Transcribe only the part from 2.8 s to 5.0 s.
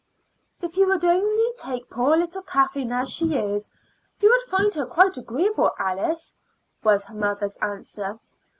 as she is, you would find her